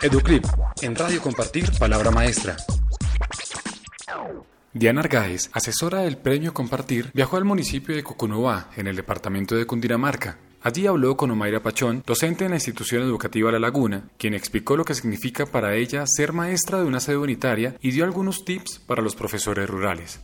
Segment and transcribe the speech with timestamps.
[0.00, 0.44] Educlip,
[0.80, 2.56] en Radio Compartir, Palabra Maestra.
[4.72, 9.66] Diana Argáez, asesora del Premio Compartir, viajó al municipio de Coconobá, en el departamento de
[9.66, 10.38] Cundinamarca.
[10.62, 14.84] Allí habló con Omaira Pachón, docente en la institución educativa La Laguna, quien explicó lo
[14.84, 19.02] que significa para ella ser maestra de una sede unitaria y dio algunos tips para
[19.02, 20.20] los profesores rurales.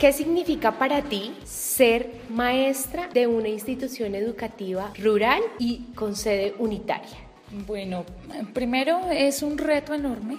[0.00, 7.31] ¿Qué significa para ti ser maestra de una institución educativa rural y con sede unitaria?
[7.66, 8.04] Bueno,
[8.54, 10.38] primero es un reto enorme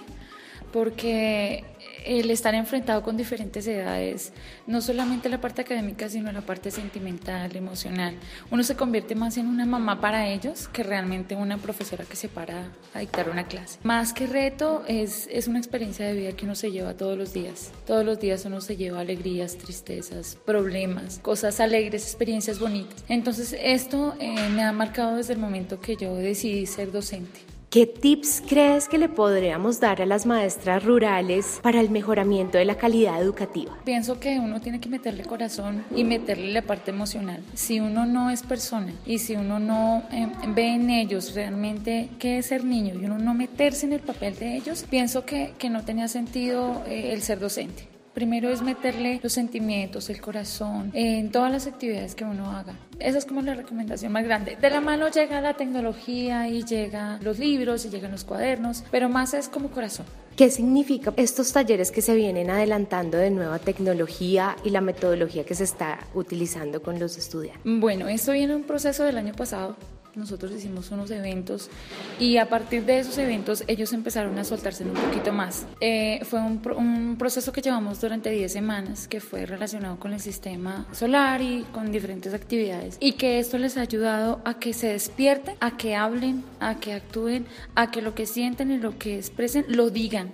[0.72, 1.64] porque
[2.04, 4.32] el estar enfrentado con diferentes edades,
[4.66, 8.14] no solamente la parte académica, sino la parte sentimental, emocional,
[8.50, 12.28] uno se convierte más en una mamá para ellos que realmente una profesora que se
[12.28, 13.78] para a dictar una clase.
[13.82, 17.32] Más que reto, es, es una experiencia de vida que uno se lleva todos los
[17.32, 17.72] días.
[17.86, 23.04] Todos los días uno se lleva alegrías, tristezas, problemas, cosas alegres, experiencias bonitas.
[23.08, 27.53] Entonces esto eh, me ha marcado desde el momento que yo decidí ser docente.
[27.74, 32.64] ¿Qué tips crees que le podríamos dar a las maestras rurales para el mejoramiento de
[32.64, 33.76] la calidad educativa?
[33.84, 37.42] Pienso que uno tiene que meterle corazón y meterle la parte emocional.
[37.54, 42.38] Si uno no es persona y si uno no eh, ve en ellos realmente qué
[42.38, 45.68] es ser niño y uno no meterse en el papel de ellos, pienso que, que
[45.68, 47.93] no tenía sentido eh, el ser docente.
[48.14, 52.74] Primero es meterle los sentimientos, el corazón, en todas las actividades que uno haga.
[53.00, 54.56] Esa es como la recomendación más grande.
[54.60, 59.08] De la mano llega la tecnología y llega los libros y llegan los cuadernos, pero
[59.08, 60.06] más es como corazón.
[60.36, 65.56] ¿Qué significa estos talleres que se vienen adelantando de nueva tecnología y la metodología que
[65.56, 67.62] se está utilizando con los estudiantes?
[67.64, 69.76] Bueno, esto viene un proceso del año pasado
[70.16, 71.70] nosotros hicimos unos eventos
[72.18, 75.66] y a partir de esos eventos ellos empezaron a soltarse un poquito más.
[75.80, 80.20] Eh, fue un, un, proceso que llevamos durante 10 semanas que fue relacionado con el
[80.20, 84.88] sistema solar y con diferentes actividades y que esto les ha ayudado a que se
[84.88, 89.16] despierten, a que hablen, a que actúen, a que lo que sienten y lo que
[89.16, 90.32] expresen lo digan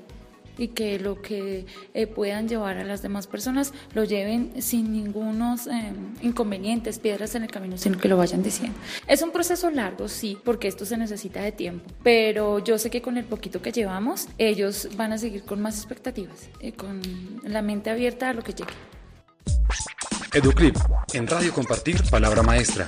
[0.61, 5.67] y que lo que eh, puedan llevar a las demás personas lo lleven sin ningunos
[5.67, 8.79] eh, inconvenientes, piedras en el camino, sino que lo vayan diciendo.
[9.07, 13.01] Es un proceso largo, sí, porque esto se necesita de tiempo, pero yo sé que
[13.01, 17.01] con el poquito que llevamos, ellos van a seguir con más expectativas y con
[17.43, 18.75] la mente abierta a lo que llegue.
[20.33, 20.77] Educlip,
[21.15, 22.87] en Radio Compartir, Palabra Maestra.